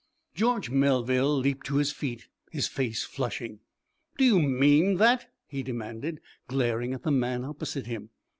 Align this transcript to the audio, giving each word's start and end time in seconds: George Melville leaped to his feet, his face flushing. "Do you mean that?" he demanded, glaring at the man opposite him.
George 0.33 0.71
Melville 0.71 1.37
leaped 1.37 1.67
to 1.67 1.75
his 1.75 1.91
feet, 1.91 2.27
his 2.49 2.67
face 2.67 3.03
flushing. 3.03 3.59
"Do 4.17 4.25
you 4.25 4.39
mean 4.41 4.97
that?" 4.97 5.31
he 5.45 5.61
demanded, 5.61 6.21
glaring 6.47 6.95
at 6.95 7.03
the 7.03 7.11
man 7.11 7.45
opposite 7.45 7.85
him. 7.85 8.09